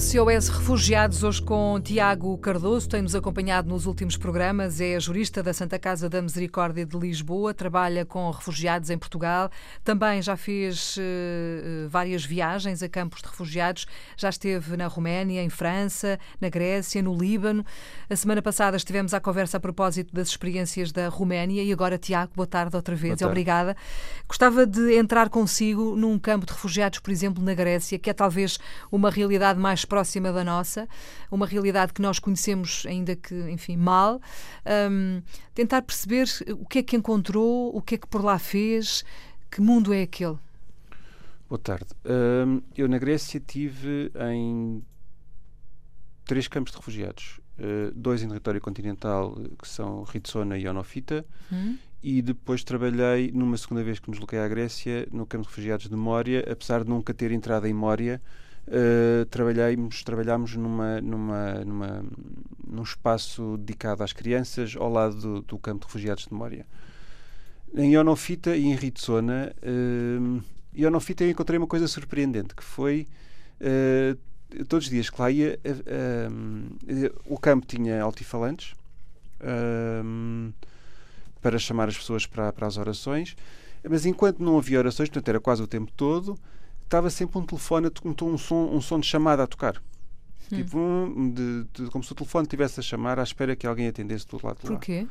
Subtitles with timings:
[0.00, 5.78] SOS Refugiados, hoje com Tiago Cardoso, tem-nos acompanhado nos últimos programas, é jurista da Santa
[5.78, 9.50] Casa da Misericórdia de Lisboa, trabalha com refugiados em Portugal,
[9.84, 13.86] também já fez uh, várias viagens a campos de refugiados,
[14.16, 17.62] já esteve na Roménia, em França, na Grécia, no Líbano.
[18.08, 22.32] A semana passada estivemos à conversa a propósito das experiências da Roménia e agora, Tiago,
[22.34, 23.26] boa tarde outra vez, tarde.
[23.26, 23.76] obrigada.
[24.26, 28.58] Gostava de entrar consigo num campo de refugiados, por exemplo, na Grécia, que é talvez
[28.90, 30.88] uma realidade mais mais próxima da nossa,
[31.30, 34.20] uma realidade que nós conhecemos ainda que, enfim, mal.
[34.90, 35.22] Um,
[35.54, 39.04] tentar perceber o que é que encontrou, o que é que por lá fez,
[39.50, 40.38] que mundo é aquele?
[41.48, 41.86] Boa tarde.
[42.06, 44.82] Um, eu na Grécia tive em
[46.24, 47.40] três campos de refugiados.
[47.58, 51.76] Uh, dois em território continental, que são Ritsona e Onofita, hum.
[52.02, 55.88] e depois trabalhei, numa segunda vez que nos desloquei à Grécia, no campo de refugiados
[55.88, 58.22] de Mória, apesar de nunca ter entrado em Mória,
[58.68, 62.04] uh, trabalhamos, trabalhámos numa, numa, numa,
[62.66, 66.66] num espaço dedicado às crianças ao lado do, do campo de refugiados de Moria.
[67.74, 70.42] Em Ionofita e em Ritsona, uh,
[70.74, 73.06] em Ionofita eu encontrei uma coisa surpreendente, que foi
[73.60, 75.58] uh, todos os dias que lá ia,
[77.24, 78.74] o campo tinha altifalantes
[81.40, 83.34] para chamar as pessoas para, para as orações,
[83.88, 86.38] mas enquanto não havia orações, portanto era quase o tempo todo,
[86.92, 89.82] estava sempre um telefone, um, um, som, um som de chamada a tocar.
[90.50, 90.56] Hum.
[90.56, 93.88] Tipo, um, de, de, como se o telefone estivesse a chamar à espera que alguém
[93.88, 94.72] atendesse do lado de lá.
[94.72, 95.06] Porquê?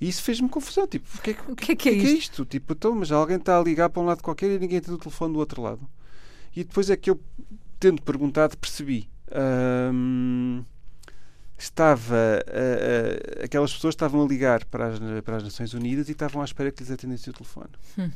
[0.00, 0.86] E isso fez-me confusão.
[0.86, 2.44] Tipo, o que é que, o que, é, que, é, que é, isto?
[2.44, 4.98] Tipo, então, mas alguém está a ligar para um lado qualquer e ninguém tem o
[4.98, 5.80] telefone do outro lado.
[6.54, 7.18] E depois é que eu,
[7.80, 9.08] tendo perguntado, percebi.
[9.92, 10.62] Hum,
[11.58, 16.12] estava uh, uh, aquelas pessoas estavam a ligar para as, para as Nações Unidas e
[16.12, 17.70] estavam à espera que lhes atendesse o telefone.
[17.98, 18.10] Hum.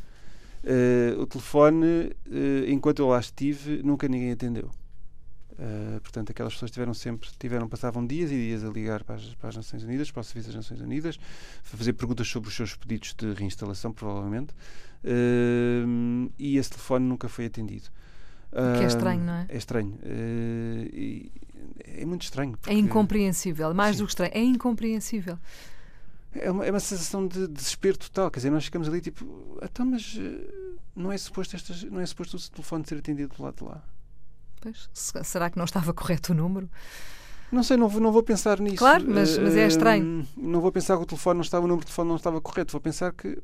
[0.64, 4.70] Uh, o telefone, uh, enquanto eu lá estive, nunca ninguém atendeu.
[5.52, 9.34] Uh, portanto, aquelas pessoas tiveram sempre, tiveram, passavam dias e dias a ligar para as,
[9.34, 11.18] para as Nações Unidas, para o Serviço das Nações Unidas,
[11.72, 14.54] a fazer perguntas sobre os seus pedidos de reinstalação, provavelmente,
[16.38, 17.88] e esse telefone nunca foi atendido.
[18.52, 19.46] O que é estranho, não é?
[19.48, 19.98] É estranho.
[21.84, 22.56] é muito estranho.
[22.66, 23.74] É incompreensível.
[23.74, 24.02] Mais Sim.
[24.02, 25.38] do que estranho, é incompreensível
[26.34, 28.30] é uma, é uma sensação de, de desespero total.
[28.30, 32.06] Quer dizer, nós ficamos ali tipo, então, mas eh, não é suposto, estas, não é
[32.06, 33.82] suposto o telefone ser atendido do lado de lá.
[34.60, 36.70] Pois, será que não estava correto o número?
[37.50, 38.76] Não sei, não vou, não vou pensar nisso.
[38.76, 40.22] Claro, mas, mas é estranho.
[40.22, 42.40] Uh, não vou pensar que o telefone não estava, o número de telefone não estava
[42.40, 42.72] correto.
[42.72, 43.42] Vou pensar que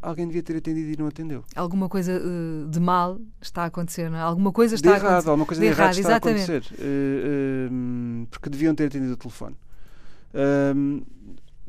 [0.00, 1.42] alguém devia ter atendido e não atendeu.
[1.56, 4.20] Alguma coisa uh, de mal está a acontecer, não é?
[4.20, 5.30] Alguma coisa está de errado, a acontecer.
[5.30, 6.52] Alguma coisa de, de errado, está exatamente.
[6.52, 6.74] a acontecer.
[6.78, 9.56] Uh, porque deviam ter atendido o telefone.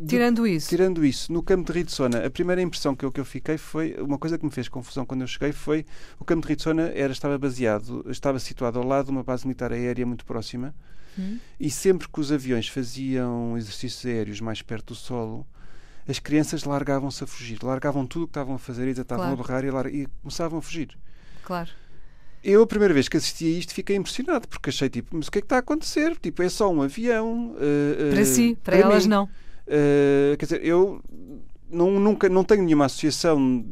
[0.06, 0.70] Tirando isso.
[0.70, 3.96] Tirando isso, no campo de Ritsona, a primeira impressão que eu, que eu fiquei foi.
[4.00, 5.86] Uma coisa que me fez confusão quando eu cheguei foi.
[6.20, 9.72] O campo de Ritsona era, estava baseado, estava situado ao lado de uma base militar
[9.72, 10.76] aérea muito próxima.
[11.18, 11.40] Hum.
[11.60, 15.48] E sempre que os aviões faziam exercícios aéreos mais perto do solo,
[16.08, 17.58] as crianças largavam-se a fugir.
[17.64, 19.34] Largavam tudo o que estavam a fazer e estavam claro.
[19.34, 19.88] a berrar e, lar...
[19.88, 20.96] e começavam a fugir.
[21.44, 21.72] Claro.
[22.44, 25.32] Eu, a primeira vez que assisti a isto, fiquei impressionado, porque achei tipo, mas o
[25.32, 26.16] que é que está a acontecer?
[26.18, 27.56] Tipo, é só um avião.
[27.56, 29.10] Uh, para uh, si, para, para elas mim.
[29.10, 29.30] não.
[29.68, 31.02] Uh, quer dizer, eu
[31.70, 33.64] não, nunca, não tenho nenhuma associação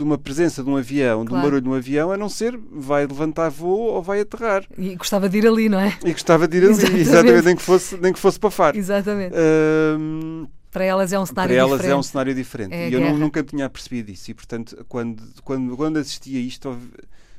[0.00, 1.28] de uma presença de um avião, claro.
[1.28, 4.64] de um barulho de um avião, a não ser vai levantar voo ou vai aterrar.
[4.78, 5.98] E gostava de ir ali, não é?
[6.04, 8.78] E gostava de ir ali, exatamente, exatamente nem, que fosse, nem que fosse para Faro.
[8.78, 9.34] Exatamente.
[9.34, 11.68] Uh, para elas é um cenário diferente.
[11.68, 12.74] Para elas é um cenário diferente.
[12.74, 14.30] É e eu nunca tinha percebido isso.
[14.30, 16.78] E, portanto, quando, quando, quando assisti a isto,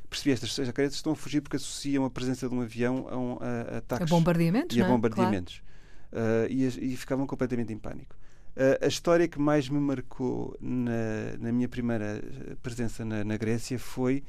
[0.10, 3.38] percebi estas jacaretas estão a fugir porque associam a presença de um avião a, um,
[3.40, 4.12] a, a ataques.
[4.12, 4.88] A bombardeamentos, E a é?
[4.88, 5.56] bombardeamentos.
[5.56, 5.71] Claro.
[6.12, 8.16] Uh, e, e, ficavam completamente em pânico.
[8.56, 12.22] Uh, a história que mais me marcou na, na minha primeira
[12.62, 14.24] presença na, na Grécia foi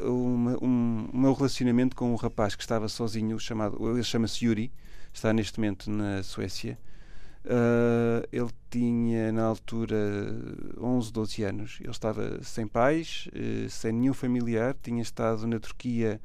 [0.00, 4.46] uh, uma, um, o meu relacionamento com um rapaz que estava sozinho, chamado, ele chama-se
[4.46, 4.72] Yuri,
[5.12, 6.78] está neste momento na Suécia.
[7.44, 9.96] Uh, ele tinha na altura
[10.80, 11.78] 11, 12 anos.
[11.80, 16.20] Ele estava sem pais, uh, sem nenhum familiar, tinha estado na Turquia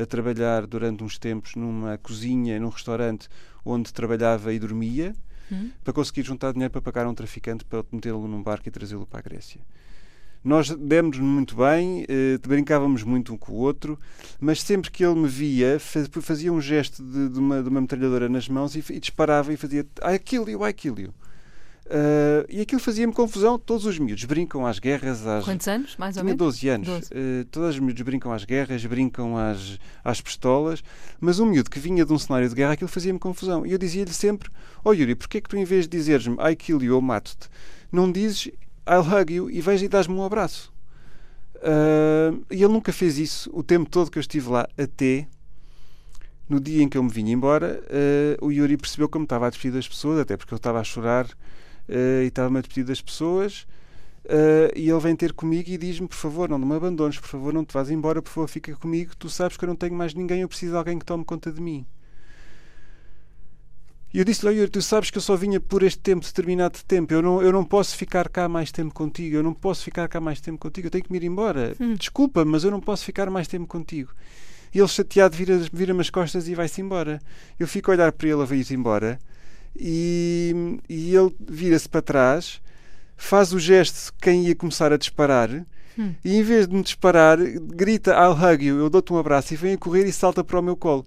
[0.00, 3.28] a trabalhar durante uns tempos numa cozinha, num restaurante
[3.64, 5.14] onde trabalhava e dormia,
[5.50, 5.70] hum.
[5.84, 9.06] para conseguir juntar dinheiro para pagar a um traficante para metê-lo num barco e trazê-lo
[9.06, 9.60] para a Grécia.
[10.42, 13.98] Nós demos muito bem, eh, brincávamos muito um com o outro,
[14.40, 18.26] mas sempre que ele me via, fazia um gesto de, de, uma, de uma metralhadora
[18.26, 21.12] nas mãos e, e disparava e fazia I kill you, I kill you.
[21.90, 23.58] Uh, e aquilo fazia-me confusão.
[23.58, 25.26] Todos os miúdos brincam às guerras.
[25.26, 25.44] Às...
[25.44, 26.38] Quantos anos, mais ou menos?
[26.38, 26.88] 12 anos.
[26.88, 27.06] 12.
[27.06, 30.84] Uh, todos os miúdos brincam às guerras, brincam às, às pistolas.
[31.20, 33.66] Mas um miúdo que vinha de um cenário de guerra, aquilo fazia-me confusão.
[33.66, 34.48] E eu dizia-lhe sempre:
[34.84, 37.02] Ó oh, Yuri, porquê é que tu, em vez de dizeres-me I kill you ou
[37.02, 37.48] mato-te,
[37.90, 38.52] não dizes
[38.88, 40.72] I'll hug you e vais e dás-me um abraço?
[41.56, 45.26] Uh, e ele nunca fez isso o tempo todo que eu estive lá, até
[46.48, 47.80] no dia em que eu me vinha embora,
[48.40, 50.80] o Yuri percebeu que eu me estava a despedir das pessoas, até porque eu estava
[50.80, 51.28] a chorar
[51.90, 53.66] e estava-me a despedir das pessoas.
[54.24, 57.52] Uh, e ele vem ter comigo e diz-me: Por favor, não me abandones, por favor,
[57.52, 59.16] não te vás embora, por favor, fica comigo.
[59.18, 61.50] Tu sabes que eu não tenho mais ninguém, eu preciso de alguém que tome conta
[61.50, 61.86] de mim.
[64.12, 66.84] E eu disse-lhe, Yuri, tu sabes que eu só vinha por este tempo, determinado de
[66.84, 67.14] tempo.
[67.14, 69.36] Eu não, eu não posso ficar cá mais tempo contigo.
[69.36, 70.88] Eu não posso ficar cá mais tempo contigo.
[70.88, 71.76] Eu tenho que me ir embora.
[71.80, 71.94] Hum.
[71.94, 74.10] Desculpa, mas eu não posso ficar mais tempo contigo.
[74.74, 77.20] E ele, chateado, vira-me vira as costas e vai-se embora.
[77.56, 79.16] Eu fico a olhar para ele a vir-se embora.
[79.76, 82.60] E, e ele vira-se para trás,
[83.16, 85.50] faz o gesto de quem ia começar a disparar.
[85.98, 86.14] Hum.
[86.24, 89.56] E em vez de me disparar, grita I'll hug you, eu dou-te um abraço e
[89.56, 91.04] vem a correr e salta para o meu colo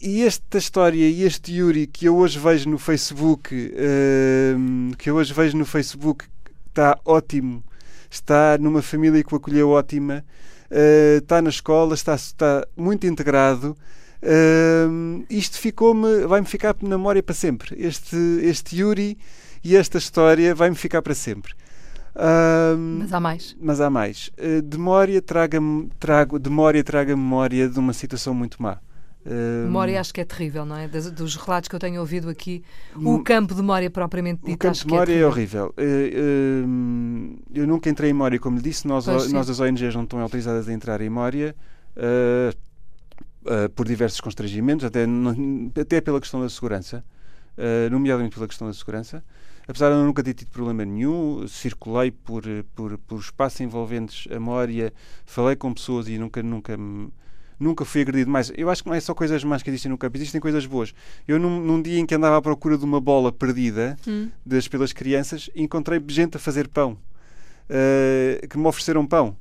[0.00, 5.16] e esta história e este Yuri que eu hoje vejo no Facebook, uh, que eu
[5.16, 6.24] hoje vejo no Facebook,
[6.68, 7.64] está ótimo,
[8.08, 10.24] está numa família que o acolheu ótima,
[10.70, 13.76] uh, está na escola, está, está muito integrado.
[14.22, 17.74] Uh, isto ficou-me, vai-me ficar na memória para sempre.
[17.78, 19.16] Este, este Yuri
[19.62, 21.52] e esta história vai-me ficar para sempre.
[23.00, 23.56] mas há mais.
[23.60, 24.30] Mas há mais.
[24.38, 25.58] Uh, demória traga,
[25.98, 28.78] trago, demória traga memória de uma situação muito má.
[29.64, 30.88] Memória acho que é terrível, não é?
[30.88, 32.64] Das, dos relatos que eu tenho ouvido aqui,
[32.96, 34.54] o campo de memória propriamente dito.
[34.54, 35.74] O campo de é memória é, é, horrível.
[35.76, 40.66] eu nunca entrei em memória, como lhe disse, nós, nós as ONGs não estão autorizadas
[40.66, 41.54] a entrar em memória.
[43.48, 45.04] Uh, uh, por diversos constrangimentos, até,
[45.80, 47.04] até pela questão da segurança,
[47.56, 49.24] uh, nomeadamente pela questão da segurança.
[49.66, 52.42] Apesar de eu nunca ter tido problema nenhum, circulei por,
[52.74, 54.92] por, por espaços envolventes a memória,
[55.26, 57.10] falei com pessoas e nunca, nunca me
[57.58, 58.52] nunca fui agredido mais.
[58.56, 60.94] Eu acho que não é só coisas más que existem no campo, existem coisas boas.
[61.26, 64.30] Eu, num, num dia em que andava à procura de uma bola perdida hum.
[64.46, 66.92] das, pelas crianças, encontrei gente a fazer pão,
[67.68, 69.36] uh, que me ofereceram pão.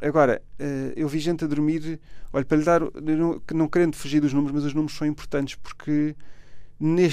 [0.00, 2.00] Agora, uh, eu vi gente a dormir.
[2.32, 5.54] Olha, para lhe dar, não, não querendo fugir dos números, mas os números são importantes
[5.54, 6.16] porque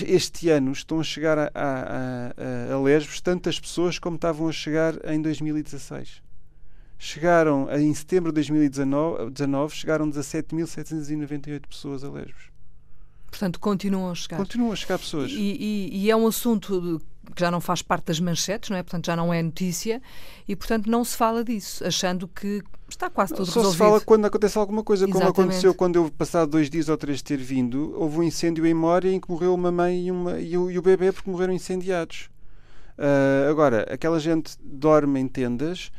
[0.07, 4.51] este ano estão a chegar a, a, a, a Lesbos tantas pessoas como estavam a
[4.51, 6.23] chegar em 2016
[7.03, 12.50] chegaram em setembro de 2019 chegaram 17.798 pessoas a Lesbos.
[13.31, 14.37] Portanto, continuam a chegar.
[14.37, 15.31] Continuam a chegar pessoas.
[15.31, 17.01] E, e, e, é um assunto
[17.33, 18.83] que já não faz parte das manchetes, não é?
[18.83, 20.01] Portanto, já não é notícia
[20.45, 23.77] e, portanto, não se fala disso, achando que está quase tudo Só resolvido.
[23.77, 25.33] Só se fala quando acontece alguma coisa, Exatamente.
[25.33, 28.65] como aconteceu quando eu, passado dois dias ou três de ter vindo, houve um incêndio
[28.65, 31.29] em Mória em que morreu uma mãe e, uma, e, o, e o bebê porque
[31.29, 32.29] morreram incendiados.
[32.97, 35.89] Uh, agora, aquela gente dorme em tendas,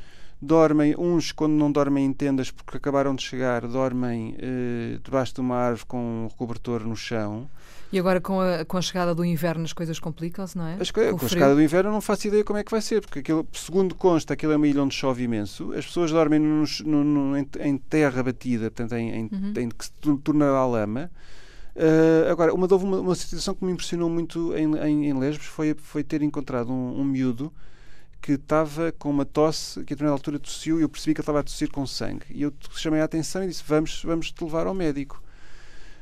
[0.42, 5.40] dormem, uns quando não dormem em tendas porque acabaram de chegar, dormem eh, debaixo de
[5.40, 7.48] uma árvore com um cobertor no chão.
[7.92, 10.78] E agora com a, com a chegada do inverno as coisas complicam-se, não é?
[10.80, 13.02] As, com, com a chegada do inverno não faço ideia como é que vai ser,
[13.02, 16.80] porque aquilo, segundo consta, aquilo é uma ilha onde chove imenso, as pessoas dormem nos,
[16.80, 19.52] no, no, em, em, terra batida, portanto em, em, uhum.
[19.56, 19.92] em que se
[20.24, 21.08] tornará lama.
[21.76, 25.46] Uh, agora, uma, houve uma, uma, situação que me impressionou muito em, em, em Lesbos
[25.46, 27.52] foi, foi ter encontrado um, um miúdo
[28.22, 31.24] que estava com uma tosse, que a determinada altura tossiu e eu percebi que ele
[31.24, 32.24] estava a tossir com sangue.
[32.30, 35.20] E eu chamei a atenção e disse: Vamos, vamos te levar ao médico.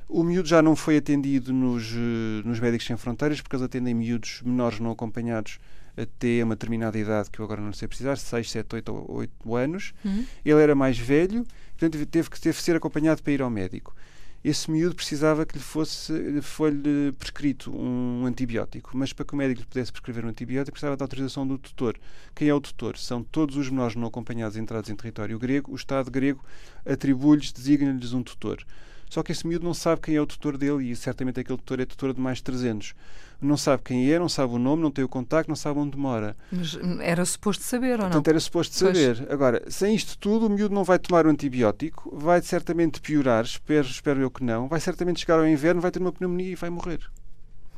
[0.06, 3.95] O miúdo já não foi atendido nos, eh, nos Médicos Sem Fronteiras, porque eles atendem
[3.95, 5.59] miúdos menores não acompanhados
[5.97, 9.56] até uma determinada idade, que eu agora não sei precisar, 6, 7, 8 ou 8
[9.56, 9.95] anos.
[10.04, 10.26] Uhum.
[10.45, 11.47] Ele era mais velho,
[11.78, 13.95] portanto teve que, teve ser acompanhado para ir ao médico
[14.42, 19.61] esse miúdo precisava que lhe fosse foi-lhe prescrito um antibiótico, mas para que o médico
[19.61, 21.99] lhe pudesse prescrever um antibiótico precisava da autorização do tutor.
[22.35, 22.97] Quem é o tutor?
[22.97, 25.73] São todos os menores não acompanhados entrados em território grego.
[25.73, 26.42] O Estado grego
[26.87, 28.64] atribui-lhes, designa-lhes um tutor.
[29.11, 31.81] Só que esse miúdo não sabe quem é o tutor dele e certamente aquele tutor
[31.81, 32.95] é tutor de mais de 300.
[33.43, 35.99] Não sabe quem é, não sabe o nome, não tem o contacto, não sabe onde
[35.99, 36.37] mora.
[36.52, 38.05] Mas era suposto saber ou não?
[38.05, 39.17] Portanto, era suposto saber.
[39.17, 39.31] Pois.
[39.31, 43.87] Agora, sem isto tudo, o miúdo não vai tomar o antibiótico, vai certamente piorar, espero,
[43.88, 46.71] espero eu que não, vai certamente chegar ao inverno, vai ter uma pneumonia e vai
[46.71, 47.00] morrer.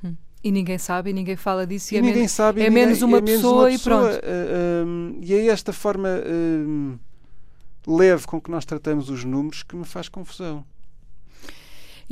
[0.04, 0.14] Hum.
[0.44, 1.94] E ninguém sabe, e ninguém fala disso.
[1.94, 4.10] E, e é ninguém menos, sabe, é ninguém, menos uma, é pessoa, menos uma pessoa
[4.10, 4.26] e pronto.
[4.26, 6.98] Uh, um, e é esta forma uh,
[7.86, 10.66] leve com que nós tratamos os números que me faz confusão.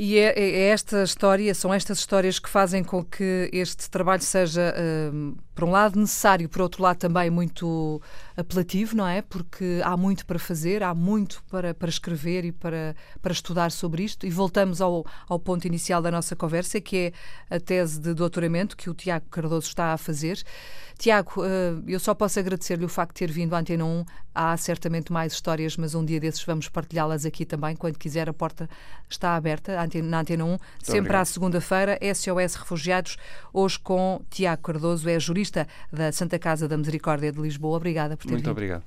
[0.03, 4.23] E é, é, é, esta história, são estas histórias que fazem com que este trabalho
[4.23, 4.73] seja,
[5.13, 8.01] um, por um lado, necessário, por outro lado, também muito
[8.35, 9.21] apelativo, não é?
[9.21, 14.01] Porque há muito para fazer, há muito para, para escrever e para, para estudar sobre
[14.01, 14.25] isto.
[14.25, 17.13] E voltamos ao, ao ponto inicial da nossa conversa, que
[17.49, 20.41] é a tese de doutoramento que o Tiago Cardoso está a fazer.
[21.01, 24.05] Tiago, eh, eu só posso agradecer-lhe o facto de ter vindo à Antena 1.
[24.35, 27.75] Há certamente mais histórias, mas um dia desses vamos partilhá-las aqui também.
[27.75, 28.69] Quando quiser, a porta
[29.09, 30.47] está aberta na Antena 1.
[30.47, 31.21] Muito sempre obrigado.
[31.21, 33.17] à segunda-feira, SOS Refugiados,
[33.51, 37.77] hoje com Tiago Cardoso, é jurista da Santa Casa da Misericórdia de Lisboa.
[37.77, 38.51] Obrigada por ter Muito vindo.
[38.51, 38.83] obrigado.